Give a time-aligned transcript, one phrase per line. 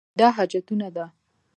[0.19, 1.05] دا حاجتونه ده.